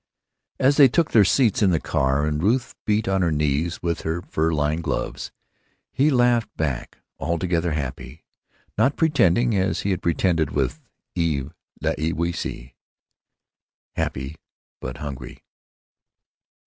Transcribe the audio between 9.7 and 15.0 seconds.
he had pretended with Eve L'Ewysse. Happy. But